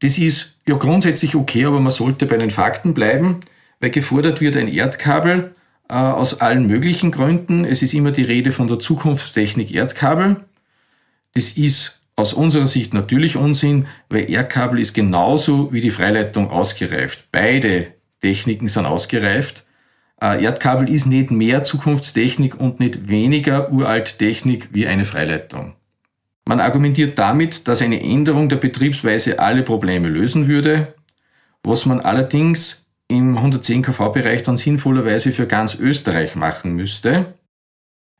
Das 0.00 0.16
ist 0.16 0.56
ja 0.66 0.78
grundsätzlich 0.78 1.34
okay, 1.34 1.66
aber 1.66 1.80
man 1.80 1.92
sollte 1.92 2.24
bei 2.24 2.38
den 2.38 2.50
Fakten 2.50 2.94
bleiben, 2.94 3.40
weil 3.84 3.90
gefordert 3.90 4.40
wird 4.40 4.56
ein 4.56 4.72
Erdkabel 4.72 5.52
äh, 5.90 5.94
aus 5.94 6.40
allen 6.40 6.66
möglichen 6.66 7.10
Gründen. 7.10 7.66
Es 7.66 7.82
ist 7.82 7.92
immer 7.92 8.12
die 8.12 8.22
Rede 8.22 8.50
von 8.50 8.66
der 8.66 8.78
Zukunftstechnik 8.78 9.74
Erdkabel. 9.74 10.36
Das 11.34 11.50
ist 11.50 12.00
aus 12.16 12.32
unserer 12.32 12.66
Sicht 12.66 12.94
natürlich 12.94 13.36
Unsinn, 13.36 13.86
weil 14.08 14.30
Erdkabel 14.30 14.80
ist 14.80 14.94
genauso 14.94 15.70
wie 15.70 15.82
die 15.82 15.90
Freileitung 15.90 16.48
ausgereift. 16.48 17.26
Beide 17.30 17.88
Techniken 18.22 18.68
sind 18.68 18.86
ausgereift. 18.86 19.64
Äh, 20.18 20.42
Erdkabel 20.42 20.88
ist 20.88 21.04
nicht 21.04 21.30
mehr 21.30 21.62
Zukunftstechnik 21.62 22.58
und 22.58 22.80
nicht 22.80 23.10
weniger 23.10 23.70
uralt 23.70 24.18
Technik 24.18 24.70
wie 24.72 24.86
eine 24.86 25.04
Freileitung. 25.04 25.74
Man 26.46 26.60
argumentiert 26.60 27.18
damit, 27.18 27.68
dass 27.68 27.82
eine 27.82 28.02
Änderung 28.02 28.48
der 28.48 28.56
Betriebsweise 28.56 29.40
alle 29.40 29.62
Probleme 29.62 30.08
lösen 30.08 30.48
würde, 30.48 30.94
was 31.62 31.84
man 31.84 32.00
allerdings 32.00 32.83
im 33.08 33.36
110 33.36 33.82
kV-Bereich 33.82 34.42
dann 34.42 34.56
sinnvollerweise 34.56 35.32
für 35.32 35.46
ganz 35.46 35.74
Österreich 35.74 36.36
machen 36.36 36.74
müsste. 36.74 37.34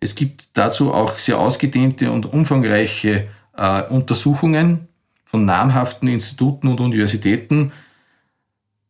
Es 0.00 0.14
gibt 0.14 0.48
dazu 0.52 0.92
auch 0.92 1.18
sehr 1.18 1.38
ausgedehnte 1.38 2.10
und 2.10 2.32
umfangreiche 2.32 3.28
äh, 3.56 3.82
Untersuchungen 3.84 4.88
von 5.24 5.44
namhaften 5.44 6.08
Instituten 6.08 6.68
und 6.68 6.80
Universitäten. 6.80 7.72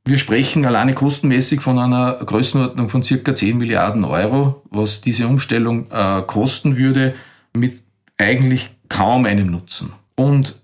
Wir 0.05 0.19
sprechen 0.19 0.67
alleine 0.67 0.93
kostenmäßig 0.93 1.61
von 1.61 1.79
einer 1.79 2.15
Größenordnung 2.15 2.89
von 2.89 3.03
circa 3.03 3.35
10 3.35 3.57
Milliarden 3.57 4.05
Euro, 4.05 4.63
was 4.71 5.01
diese 5.01 5.27
Umstellung 5.27 5.91
äh, 5.91 6.23
kosten 6.23 6.77
würde, 6.77 7.15
mit 7.57 7.83
eigentlich 8.19 8.71
kaum 8.89 9.25
einem 9.25 9.51
Nutzen. 9.51 9.93
Und 10.17 10.57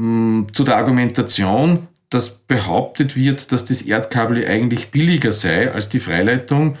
mh, 0.00 0.06
mm, 0.06 0.46
zu 0.52 0.64
der 0.64 0.76
Argumentation, 0.76 1.86
dass 2.10 2.38
behauptet 2.38 3.16
wird, 3.16 3.52
dass 3.52 3.64
das 3.64 3.82
Erdkabel 3.82 4.46
eigentlich 4.46 4.90
billiger 4.90 5.32
sei 5.32 5.70
als 5.70 5.88
die 5.88 6.00
Freileitung, 6.00 6.78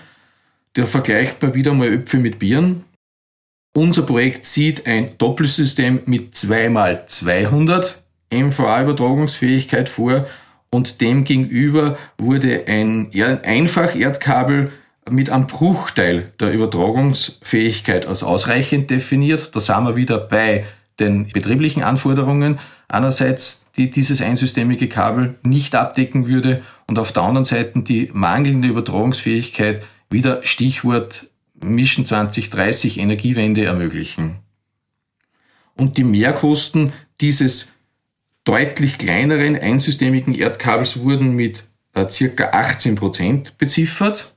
der 0.76 0.86
vergleicht 0.86 1.42
man 1.42 1.54
wieder 1.54 1.74
mal 1.74 1.92
Äpfel 1.92 2.20
mit 2.20 2.38
Bieren. 2.38 2.84
Unser 3.76 4.02
Projekt 4.02 4.46
sieht 4.46 4.86
ein 4.86 5.18
Doppelsystem 5.18 6.00
mit 6.06 6.34
2x200 6.34 7.96
MVA-Übertragungsfähigkeit 8.32 9.88
vor 9.88 10.26
und 10.70 11.00
demgegenüber 11.00 11.98
wurde 12.18 12.64
ein 12.66 13.10
Einfach-Erdkabel 13.14 14.72
mit 15.10 15.30
einem 15.30 15.46
Bruchteil 15.46 16.32
der 16.40 16.52
Übertragungsfähigkeit 16.52 18.06
als 18.06 18.22
ausreichend 18.22 18.90
definiert. 18.90 19.54
Da 19.54 19.60
sind 19.60 19.84
wir 19.84 19.96
wieder 19.96 20.18
bei 20.18 20.66
den 21.00 21.28
betrieblichen 21.28 21.82
Anforderungen. 21.82 22.58
Einerseits, 22.88 23.66
die 23.78 23.90
dieses 23.90 24.20
einsystemige 24.20 24.88
Kabel 24.88 25.38
nicht 25.42 25.74
abdecken 25.74 26.26
würde 26.26 26.62
und 26.86 26.98
auf 26.98 27.12
der 27.12 27.22
anderen 27.22 27.44
Seite 27.44 27.82
die 27.82 28.10
mangelnde 28.12 28.68
Übertragungsfähigkeit 28.68 29.86
wieder 30.10 30.44
Stichwort 30.44 31.28
Mission 31.54 32.04
2030 32.04 32.98
Energiewende 32.98 33.64
ermöglichen. 33.64 34.36
Und 35.76 35.96
die 35.96 36.04
Mehrkosten 36.04 36.92
dieses 37.20 37.76
deutlich 38.44 38.98
kleineren 38.98 39.56
einsystemigen 39.56 40.34
Erdkabels 40.34 41.00
wurden 41.00 41.30
mit 41.36 41.64
äh, 41.94 42.08
circa 42.08 42.50
18 42.50 42.96
Prozent 42.96 43.58
beziffert. 43.58 44.34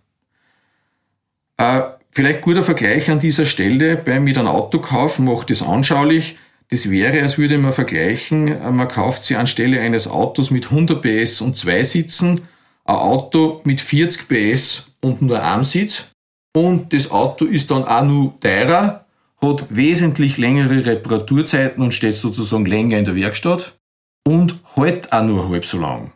Äh, 1.57 1.81
vielleicht 2.11 2.41
guter 2.41 2.63
Vergleich 2.63 3.09
an 3.09 3.19
dieser 3.19 3.45
Stelle 3.45 3.95
beim 3.95 4.23
mit 4.23 4.37
einem 4.37 4.49
Autokauf 4.49 5.17
macht 5.19 5.49
es 5.49 5.63
anschaulich. 5.63 6.37
Das 6.71 6.89
wäre, 6.89 7.21
als 7.21 7.37
würde 7.37 7.57
man 7.57 7.73
vergleichen, 7.73 8.45
man 8.75 8.87
kauft 8.87 9.25
sie 9.25 9.35
anstelle 9.35 9.81
eines 9.81 10.07
Autos 10.07 10.51
mit 10.51 10.71
100 10.71 11.01
PS 11.01 11.41
und 11.41 11.57
zwei 11.57 11.83
Sitzen 11.83 12.47
ein 12.85 12.95
Auto 12.95 13.61
mit 13.65 13.81
40 13.81 14.29
PS 14.29 14.93
und 15.01 15.21
nur 15.21 15.43
einem 15.43 15.65
Sitz. 15.65 16.11
Und 16.55 16.93
das 16.93 17.11
Auto 17.11 17.45
ist 17.45 17.71
dann 17.71 17.83
auch 17.83 18.05
nur 18.05 18.39
teurer, 18.39 19.05
hat 19.41 19.65
wesentlich 19.69 20.37
längere 20.37 20.85
Reparaturzeiten 20.85 21.83
und 21.83 21.93
steht 21.93 22.15
sozusagen 22.15 22.65
länger 22.65 22.97
in 22.97 23.05
der 23.05 23.15
Werkstatt 23.15 23.77
und 24.25 24.55
hält 24.75 25.11
auch 25.11 25.23
nur 25.23 25.49
halb 25.49 25.65
so 25.65 25.77
lang. 25.77 26.11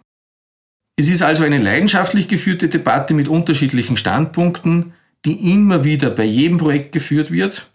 Es 0.98 1.10
ist 1.10 1.22
also 1.22 1.44
eine 1.44 1.58
leidenschaftlich 1.58 2.30
geführte 2.30 2.70
Debatte 2.70 3.14
mit 3.14 3.28
unterschiedlichen 3.28 3.98
Standpunkten, 3.98 4.94
die 5.26 5.52
immer 5.52 5.84
wieder 5.84 6.10
bei 6.10 6.24
jedem 6.24 6.58
Projekt 6.58 6.94
geführt 6.94 7.32
wird, 7.32 7.70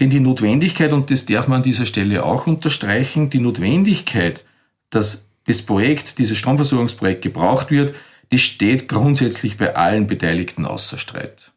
denn 0.00 0.10
die 0.10 0.20
Notwendigkeit, 0.20 0.92
und 0.92 1.10
das 1.10 1.26
darf 1.26 1.46
man 1.46 1.58
an 1.58 1.62
dieser 1.62 1.86
Stelle 1.86 2.24
auch 2.24 2.46
unterstreichen, 2.46 3.30
die 3.30 3.38
Notwendigkeit, 3.38 4.44
dass 4.88 5.28
das 5.46 5.62
Projekt, 5.62 6.18
dieses 6.18 6.38
Stromversorgungsprojekt 6.38 7.22
gebraucht 7.22 7.70
wird, 7.70 7.94
die 8.32 8.38
steht 8.38 8.88
grundsätzlich 8.88 9.56
bei 9.56 9.76
allen 9.76 10.06
Beteiligten 10.06 10.64
außer 10.64 10.98
Streit. 10.98 11.52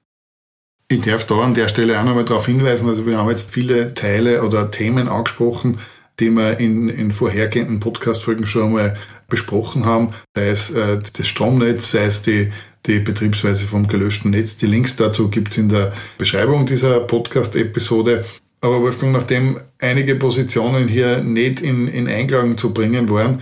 Ich 0.90 1.02
darf 1.02 1.26
da 1.26 1.42
an 1.42 1.54
der 1.54 1.70
Stelle 1.70 2.00
auch 2.00 2.04
nochmal 2.04 2.26
darauf 2.26 2.46
hinweisen, 2.46 2.88
also 2.90 3.06
wir 3.06 3.18
haben 3.18 3.30
jetzt 3.30 3.52
viele 3.52 3.94
Teile 3.94 4.44
oder 4.44 4.70
Themen 4.70 5.08
angesprochen, 5.08 5.80
die 6.20 6.30
wir 6.30 6.60
in, 6.60 6.90
in 6.90 7.12
vorhergehenden 7.12 7.80
Podcast-Folgen 7.80 8.46
schon 8.46 8.68
einmal 8.68 8.98
besprochen 9.28 9.86
haben, 9.86 10.14
sei 10.36 10.50
es 10.50 10.70
äh, 10.72 11.00
das 11.18 11.28
Stromnetz, 11.28 11.92
sei 11.92 12.06
es 12.06 12.22
die, 12.22 12.52
die 12.86 13.00
Betriebsweise 13.00 13.66
vom 13.66 13.88
gelöschten 13.88 14.32
Netz. 14.32 14.58
Die 14.58 14.68
Links 14.68 14.96
dazu 14.96 15.30
gibt 15.30 15.52
es 15.52 15.58
in 15.58 15.70
der 15.70 15.94
Beschreibung 16.18 16.66
dieser 16.66 17.00
Podcast-Episode. 17.02 18.26
Aber 18.62 18.82
Wolfgang, 18.82 19.14
nachdem 19.14 19.60
einige 19.80 20.16
Positionen 20.16 20.88
hier 20.88 21.22
nicht 21.22 21.62
in, 21.62 21.88
in 21.88 22.08
Einklang 22.08 22.58
zu 22.58 22.74
bringen 22.74 23.10
waren, 23.10 23.42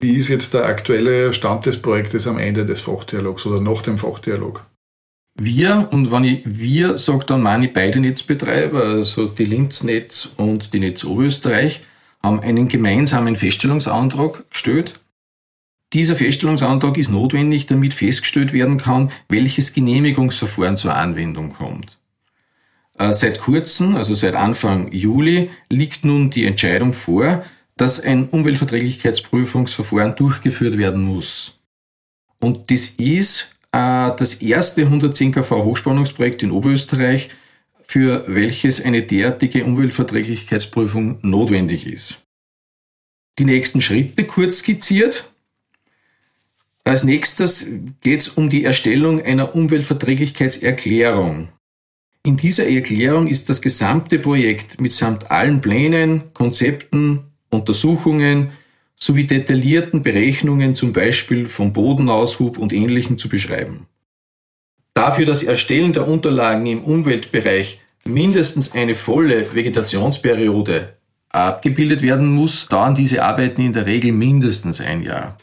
wie 0.00 0.14
ist 0.14 0.28
jetzt 0.28 0.54
der 0.54 0.66
aktuelle 0.66 1.32
Stand 1.32 1.66
des 1.66 1.82
Projektes 1.82 2.26
am 2.26 2.38
Ende 2.38 2.64
des 2.64 2.82
Fachdialogs 2.82 3.46
oder 3.46 3.60
nach 3.60 3.82
dem 3.82 3.96
Fachdialog? 3.96 4.64
Wir, 5.40 5.88
und 5.90 6.10
wenn 6.10 6.24
ich 6.24 6.42
wir 6.44 6.98
sage, 6.98 7.24
dann 7.24 7.42
meine 7.42 7.66
ich 7.66 7.72
beide 7.72 8.00
Netzbetreiber, 8.00 8.82
also 8.82 9.26
die 9.26 9.44
Linznetz 9.44 10.30
und 10.36 10.72
die 10.72 10.80
Netz 10.80 11.04
Oberösterreich, 11.04 11.84
haben 12.22 12.40
einen 12.40 12.68
gemeinsamen 12.68 13.36
Feststellungsantrag 13.36 14.50
gestellt. 14.50 14.94
Dieser 15.92 16.16
Feststellungsantrag 16.16 16.98
ist 16.98 17.10
notwendig, 17.10 17.66
damit 17.66 17.94
festgestellt 17.94 18.52
werden 18.52 18.76
kann, 18.78 19.10
welches 19.28 19.72
Genehmigungsverfahren 19.72 20.76
zur 20.76 20.94
Anwendung 20.94 21.50
kommt. 21.50 21.98
Äh, 22.98 23.12
seit 23.14 23.40
kurzem, 23.40 23.96
also 23.96 24.14
seit 24.14 24.34
Anfang 24.34 24.92
Juli, 24.92 25.50
liegt 25.70 26.04
nun 26.04 26.30
die 26.30 26.44
Entscheidung 26.44 26.92
vor, 26.92 27.44
dass 27.76 28.00
ein 28.00 28.28
Umweltverträglichkeitsprüfungsverfahren 28.28 30.16
durchgeführt 30.16 30.76
werden 30.76 31.04
muss. 31.04 31.58
Und 32.40 32.70
das 32.70 32.86
ist 32.98 33.56
äh, 33.72 34.10
das 34.16 34.42
erste 34.42 34.82
110 34.82 35.32
kV 35.32 35.64
Hochspannungsprojekt 35.64 36.42
in 36.42 36.50
Oberösterreich, 36.50 37.30
für 37.82 38.24
welches 38.26 38.84
eine 38.84 39.02
derartige 39.02 39.64
Umweltverträglichkeitsprüfung 39.64 41.20
notwendig 41.22 41.86
ist. 41.86 42.26
Die 43.38 43.44
nächsten 43.44 43.80
Schritte 43.80 44.24
kurz 44.24 44.58
skizziert. 44.58 45.24
Als 46.88 47.04
nächstes 47.04 47.66
geht 48.00 48.20
es 48.20 48.28
um 48.28 48.48
die 48.48 48.64
Erstellung 48.64 49.20
einer 49.20 49.54
Umweltverträglichkeitserklärung. 49.54 51.48
In 52.24 52.38
dieser 52.38 52.66
Erklärung 52.66 53.26
ist 53.26 53.50
das 53.50 53.60
gesamte 53.60 54.18
Projekt 54.18 54.80
mitsamt 54.80 55.30
allen 55.30 55.60
Plänen, 55.60 56.32
Konzepten, 56.32 57.24
Untersuchungen 57.50 58.52
sowie 58.96 59.24
detaillierten 59.26 60.02
Berechnungen 60.02 60.74
zum 60.74 60.94
Beispiel 60.94 61.44
vom 61.44 61.74
Bodenaushub 61.74 62.56
und 62.56 62.72
Ähnlichem 62.72 63.18
zu 63.18 63.28
beschreiben. 63.28 63.86
Dafür 64.94 65.26
das 65.26 65.42
Erstellen 65.42 65.92
der 65.92 66.08
Unterlagen 66.08 66.64
im 66.64 66.82
Umweltbereich 66.82 67.82
mindestens 68.06 68.72
eine 68.72 68.94
volle 68.94 69.54
Vegetationsperiode 69.54 70.96
abgebildet 71.28 72.00
werden 72.00 72.32
muss, 72.32 72.66
dauern 72.66 72.94
diese 72.94 73.22
Arbeiten 73.22 73.60
in 73.60 73.74
der 73.74 73.84
Regel 73.84 74.12
mindestens 74.12 74.80
ein 74.80 75.02
Jahr. 75.02 75.36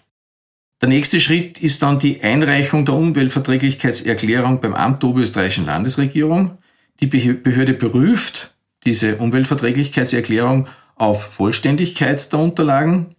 Der 0.85 0.93
nächste 0.93 1.19
Schritt 1.19 1.63
ist 1.63 1.81
dann 1.81 1.97
die 1.97 2.21
Einreichung 2.21 2.85
der 2.85 2.93
Umweltverträglichkeitserklärung 2.93 4.61
beim 4.61 4.75
Amt 4.75 5.01
der 5.01 5.09
Oberösterreichischen 5.09 5.65
Landesregierung. 5.65 6.59
Die 6.99 7.07
Behörde 7.07 7.73
prüft 7.73 8.53
diese 8.85 9.15
Umweltverträglichkeitserklärung 9.15 10.67
auf 10.95 11.23
Vollständigkeit 11.23 12.31
der 12.31 12.37
Unterlagen. 12.37 13.15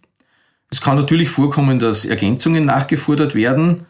Es 0.71 0.79
kann 0.79 0.95
natürlich 0.95 1.27
vorkommen, 1.27 1.77
dass 1.77 2.05
Ergänzungen 2.05 2.63
nachgefordert 2.63 3.35
werden. 3.35 3.85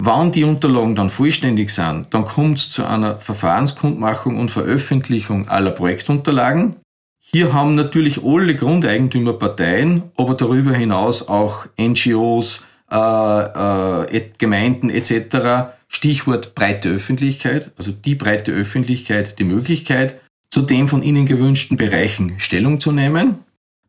Wann 0.00 0.32
die 0.32 0.42
Unterlagen 0.42 0.96
dann 0.96 1.08
vollständig 1.08 1.70
sind, 1.70 2.08
dann 2.10 2.24
kommt 2.24 2.58
es 2.58 2.70
zu 2.70 2.84
einer 2.84 3.20
Verfahrenskundmachung 3.20 4.38
und 4.38 4.50
Veröffentlichung 4.50 5.48
aller 5.48 5.70
Projektunterlagen. 5.70 6.74
Hier 7.20 7.52
haben 7.52 7.76
natürlich 7.76 8.24
alle 8.24 8.56
Grundeigentümerparteien, 8.56 10.10
aber 10.16 10.34
darüber 10.34 10.72
hinaus 10.72 11.28
auch 11.28 11.66
NGOs, 11.78 12.64
äh, 12.90 14.16
äh, 14.16 14.22
Gemeinden 14.38 14.90
etc. 14.90 15.72
Stichwort 15.88 16.54
breite 16.54 16.88
Öffentlichkeit, 16.88 17.72
also 17.76 17.92
die 17.92 18.14
breite 18.14 18.52
Öffentlichkeit, 18.52 19.38
die 19.38 19.44
Möglichkeit, 19.44 20.20
zu 20.50 20.62
den 20.62 20.88
von 20.88 21.02
ihnen 21.02 21.26
gewünschten 21.26 21.76
Bereichen 21.76 22.38
Stellung 22.38 22.80
zu 22.80 22.92
nehmen. 22.92 23.36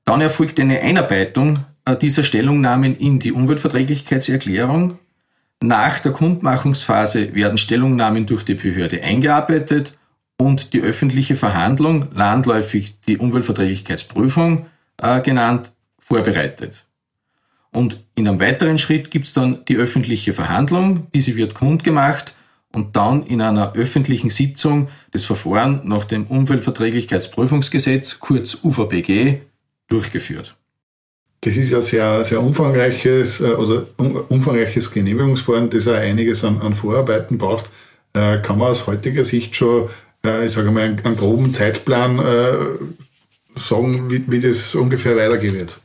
Dann 0.05 0.21
erfolgt 0.21 0.59
eine 0.59 0.79
Einarbeitung 0.81 1.65
äh, 1.85 1.95
dieser 1.95 2.23
Stellungnahmen 2.23 2.95
in 2.97 3.19
die 3.19 3.31
Umweltverträglichkeitserklärung 3.31 4.99
nach 5.63 5.99
der 5.99 6.11
Kundmachungsphase 6.11 7.35
werden 7.35 7.59
Stellungnahmen 7.59 8.25
durch 8.25 8.43
die 8.43 8.55
Behörde 8.55 9.03
eingearbeitet 9.03 9.93
und 10.37 10.73
die 10.73 10.81
öffentliche 10.81 11.35
Verhandlung, 11.35 12.07
landläufig 12.15 12.99
die 13.07 13.19
Umweltverträglichkeitsprüfung 13.19 14.65
äh, 14.97 15.21
genannt, 15.21 15.71
vorbereitet. 15.99 16.83
Und 17.73 18.03
in 18.15 18.27
einem 18.27 18.39
weiteren 18.39 18.79
Schritt 18.79 19.11
gibt 19.11 19.25
es 19.25 19.33
dann 19.33 19.63
die 19.65 19.77
öffentliche 19.77 20.33
Verhandlung, 20.33 21.07
diese 21.13 21.35
wird 21.35 21.55
kundgemacht 21.55 22.33
und 22.73 22.95
dann 22.95 23.25
in 23.25 23.41
einer 23.41 23.73
öffentlichen 23.73 24.29
Sitzung 24.29 24.89
das 25.11 25.25
Verfahren 25.25 25.81
nach 25.85 26.05
dem 26.05 26.25
Umweltverträglichkeitsprüfungsgesetz, 26.25 28.19
kurz 28.19 28.59
UVBG, 28.63 29.39
durchgeführt. 29.87 30.55
Das 31.41 31.57
ist 31.57 31.71
ja 31.71 31.81
sehr, 31.81 32.23
sehr 32.23 32.41
umfangreiches, 32.41 33.41
also 33.41 33.87
umfangreiches 33.97 34.91
Genehmigungsverfahren, 34.91 35.69
das 35.69 35.87
auch 35.87 35.95
einiges 35.95 36.43
an, 36.45 36.61
an 36.61 36.75
Vorarbeiten 36.75 37.37
braucht. 37.37 37.69
Äh, 38.13 38.39
kann 38.41 38.59
man 38.59 38.69
aus 38.69 38.85
heutiger 38.85 39.23
Sicht 39.23 39.55
schon, 39.55 39.89
äh, 40.23 40.45
ich 40.45 40.53
sage 40.53 40.69
mal, 40.69 40.83
einen, 40.83 41.17
groben 41.17 41.53
Zeitplan 41.53 42.19
äh, 42.19 42.53
sagen, 43.55 44.11
wie, 44.11 44.23
wie 44.27 44.39
das 44.39 44.75
ungefähr 44.75 45.15
weitergehen 45.15 45.55
wird? 45.55 45.81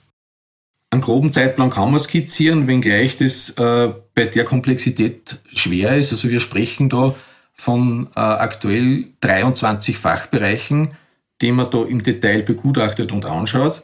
Einen 0.96 1.02
groben 1.02 1.30
Zeitplan 1.30 1.68
kann 1.68 1.90
man 1.90 2.00
skizzieren, 2.00 2.68
wenngleich 2.68 3.16
das 3.16 3.50
äh, 3.50 3.92
bei 4.14 4.24
der 4.24 4.44
Komplexität 4.44 5.36
schwer 5.54 5.98
ist. 5.98 6.10
Also 6.10 6.30
wir 6.30 6.40
sprechen 6.40 6.88
da 6.88 7.14
von 7.52 8.08
äh, 8.16 8.20
aktuell 8.20 9.04
23 9.20 9.98
Fachbereichen, 9.98 10.92
die 11.42 11.52
man 11.52 11.70
da 11.70 11.84
im 11.84 12.02
Detail 12.02 12.44
begutachtet 12.44 13.12
und 13.12 13.26
anschaut. 13.26 13.82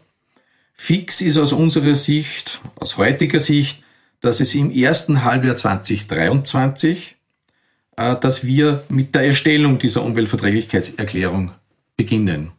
Fix 0.72 1.20
ist 1.20 1.36
aus 1.36 1.52
unserer 1.52 1.94
Sicht, 1.94 2.62
aus 2.76 2.96
heutiger 2.96 3.40
Sicht, 3.40 3.82
dass 4.22 4.40
es 4.40 4.54
im 4.54 4.70
ersten 4.70 5.22
Halbjahr 5.22 5.56
2023, 5.56 7.16
äh, 7.98 8.16
dass 8.16 8.46
wir 8.46 8.84
mit 8.88 9.14
der 9.14 9.26
Erstellung 9.26 9.78
dieser 9.78 10.02
Umweltverträglichkeitserklärung 10.02 11.50
beginnen. 11.94 12.52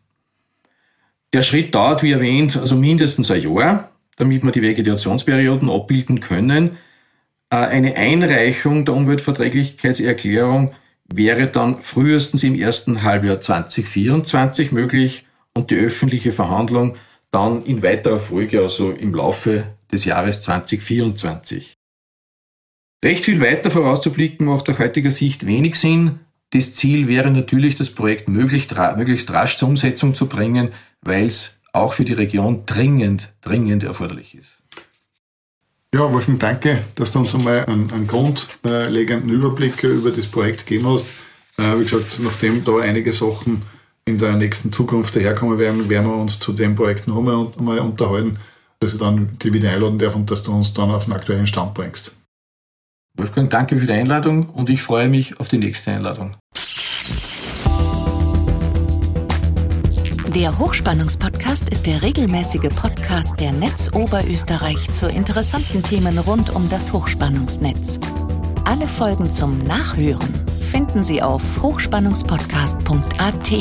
Der 1.34 1.42
Schritt 1.42 1.74
dauert, 1.74 2.04
wie 2.04 2.12
erwähnt, 2.12 2.56
also 2.56 2.76
mindestens 2.76 3.32
ein 3.32 3.42
Jahr, 3.42 3.90
damit 4.18 4.44
wir 4.44 4.52
die 4.52 4.62
Vegetationsperioden 4.62 5.70
abbilden 5.70 6.20
können. 6.20 6.78
Äh, 7.50 7.56
eine 7.56 7.96
Einreichung 7.96 8.86
der 8.86 8.96
Umweltverträglichkeitserklärung 8.96 10.74
wäre 11.12 11.48
dann 11.48 11.82
frühestens 11.82 12.44
im 12.44 12.56
ersten 12.56 13.04
Halbjahr 13.04 13.42
2024 13.42 14.72
möglich 14.72 15.26
und 15.54 15.72
die 15.72 15.76
öffentliche 15.76 16.32
Verhandlung 16.32 16.96
dann 17.32 17.64
in 17.66 17.84
weiterer 17.84 18.20
Folge, 18.20 18.62
also 18.62 18.92
im 18.92 19.14
Laufe 19.14 19.66
des 19.92 20.06
Jahres 20.06 20.42
2024. 20.44 21.74
Recht 23.04 23.26
viel 23.26 23.42
weiter 23.42 23.70
vorauszublicken 23.70 24.46
macht 24.46 24.70
aus 24.70 24.80
heutiger 24.80 25.10
Sicht 25.10 25.46
wenig 25.46 25.76
Sinn. 25.76 26.20
Das 26.52 26.74
Ziel 26.74 27.08
wäre 27.08 27.32
natürlich, 27.32 27.76
das 27.76 27.90
Projekt 27.90 28.30
möglichst, 28.30 28.76
möglichst 28.96 29.32
rasch 29.32 29.58
zur 29.58 29.70
Umsetzung 29.70 30.16
zu 30.16 30.28
bringen, 30.28 30.70
weil 31.02 31.26
es 31.26 31.60
auch 31.74 31.96
für 31.96 32.06
die 32.06 32.14
Region 32.14 32.66
dringend, 32.66 33.34
dringend 33.42 33.84
erforderlich 33.84 34.36
ist. 34.36 34.60
Ja, 35.94 36.12
Wolfgang, 36.12 36.40
danke, 36.40 36.84
dass 36.96 37.12
du 37.12 37.20
uns 37.20 37.36
einmal 37.36 37.66
einen, 37.66 37.92
einen 37.92 38.08
grundlegenden 38.08 39.30
Überblick 39.30 39.84
über 39.84 40.12
das 40.12 40.26
Projekt 40.26 40.66
gegeben 40.66 40.88
hast. 40.88 41.06
Äh, 41.58 41.78
wie 41.78 41.84
gesagt, 41.84 42.20
nachdem 42.20 42.64
da 42.64 42.78
einige 42.80 43.14
Sachen 43.14 43.62
in 44.06 44.18
der 44.18 44.34
nächsten 44.34 44.72
Zukunft 44.72 45.16
daherkommen 45.16 45.60
werden, 45.60 45.90
werden 45.90 46.08
wir 46.08 46.16
uns 46.16 46.40
zu 46.40 46.52
dem 46.52 46.76
Projekt 46.76 47.08
noch 47.08 47.18
einmal, 47.18 47.52
einmal 47.58 47.80
unterhalten, 47.80 48.38
dass 48.80 48.94
ich 48.94 49.00
dann 49.00 49.38
die 49.42 49.54
wieder 49.54 49.72
einladen 49.72 50.00
darf 50.00 50.16
und 50.16 50.30
dass 50.32 50.44
du 50.44 50.54
uns 50.54 50.74
dann 50.74 50.92
auf 50.92 51.06
den 51.06 51.14
aktuellen 51.14 51.48
Stand 51.48 51.74
bringst. 51.74 52.16
Wolfgang, 53.16 53.50
danke 53.52 53.80
für 53.80 53.86
die 53.86 53.94
Einladung 53.94 54.50
und 54.50 54.72
ich 54.72 54.82
freue 54.82 55.08
mich 55.08 55.40
auf 55.40 55.48
die 55.48 55.60
nächste 55.60 55.92
Einladung. 55.92 56.36
Der 60.36 60.58
Hochspannungspodcast 60.58 61.70
ist 61.70 61.86
der 61.86 62.02
regelmäßige 62.02 62.70
Podcast 62.76 63.40
der 63.40 63.52
Netz 63.52 63.92
Oberösterreich 63.94 64.92
zu 64.92 65.08
interessanten 65.08 65.84
Themen 65.84 66.18
rund 66.18 66.50
um 66.50 66.68
das 66.70 66.92
Hochspannungsnetz. 66.92 68.00
Alle 68.66 68.88
Folgen 68.88 69.30
zum 69.30 69.56
Nachhören 69.60 70.34
finden 70.60 71.04
Sie 71.04 71.22
auf 71.22 71.62
hochspannungspodcast.at. 71.62 73.52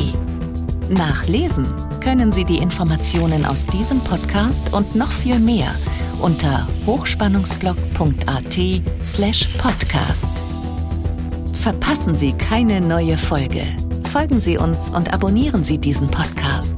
Nachlesen 0.89 1.67
können 2.01 2.33
Sie 2.33 2.47
die 2.47 2.57
Informationen 2.57 3.45
aus 3.45 3.67
diesem 3.67 4.01
Podcast 4.01 4.73
und 4.73 4.95
noch 4.95 5.13
viel 5.13 5.41
mehr 5.41 5.75
unter 6.23 6.67
hochspannungsblog.at 6.87 8.59
slash 9.05 9.45
podcast. 9.59 10.31
Verpassen 11.53 12.15
Sie 12.15 12.33
keine 12.33 12.81
neue 12.81 13.19
Folge. 13.19 13.67
Folgen 14.13 14.41
Sie 14.41 14.59
uns 14.59 14.91
und 14.91 15.15
abonnieren 15.15 15.65
Sie 15.65 15.79
diesen 15.79 16.07
Podcast. 16.07 16.77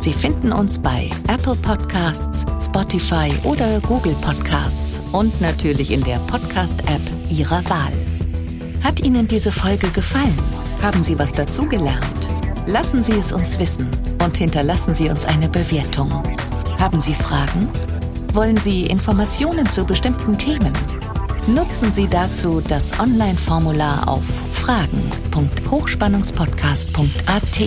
Sie 0.00 0.12
finden 0.12 0.50
uns 0.52 0.80
bei 0.80 1.10
Apple 1.28 1.54
Podcasts, 1.54 2.44
Spotify 2.58 3.32
oder 3.44 3.78
Google 3.82 4.16
Podcasts 4.20 4.98
und 5.12 5.40
natürlich 5.40 5.92
in 5.92 6.02
der 6.02 6.18
Podcast-App 6.26 7.00
Ihrer 7.28 7.64
Wahl. 7.70 7.92
Hat 8.82 8.98
Ihnen 9.00 9.28
diese 9.28 9.52
Folge 9.52 9.90
gefallen? 9.90 10.36
Haben 10.82 11.04
Sie 11.04 11.16
was 11.20 11.32
dazugelernt? 11.32 12.02
Lassen 12.66 13.00
Sie 13.00 13.12
es 13.12 13.30
uns 13.30 13.60
wissen 13.60 13.88
und 14.24 14.36
hinterlassen 14.36 14.92
Sie 14.92 15.08
uns 15.08 15.24
eine 15.24 15.48
Bewertung. 15.48 16.10
Haben 16.80 17.00
Sie 17.00 17.14
Fragen? 17.14 17.68
Wollen 18.32 18.56
Sie 18.56 18.86
Informationen 18.86 19.68
zu 19.68 19.84
bestimmten 19.84 20.36
Themen? 20.36 20.72
Nutzen 21.46 21.92
Sie 21.92 22.08
dazu 22.08 22.60
das 22.60 22.98
Online-Formular 22.98 24.08
auf 24.08 24.24
fragen.hochspannungspodcast.at. 24.62 27.60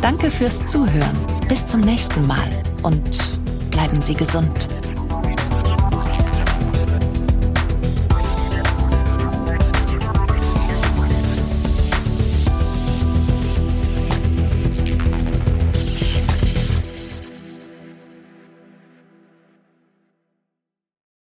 Danke 0.00 0.30
fürs 0.30 0.66
Zuhören. 0.66 1.18
Bis 1.46 1.66
zum 1.66 1.82
nächsten 1.82 2.26
Mal 2.26 2.48
und 2.82 3.36
bleiben 3.70 4.00
Sie 4.00 4.14
gesund. 4.14 4.66